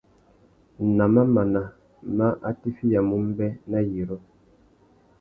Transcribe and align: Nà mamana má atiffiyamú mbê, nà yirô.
Nà 0.97 1.03
mamana 1.13 1.61
má 2.17 2.27
atiffiyamú 2.49 3.15
mbê, 3.27 3.47
nà 3.71 3.77
yirô. 3.89 4.17